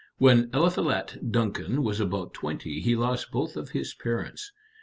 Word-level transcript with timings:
When 0.17 0.49
Eliphalet 0.51 1.29
Duncan 1.31 1.83
was 1.83 1.99
about 1.99 2.33
twenty 2.33 2.79
he 2.81 2.95
lost 2.95 3.29
both 3.29 3.55
of 3.55 3.69
his 3.69 3.93
parents. 3.93 4.51